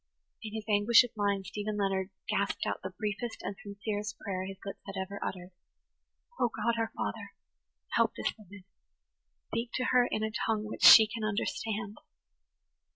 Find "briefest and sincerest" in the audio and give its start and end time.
2.89-4.17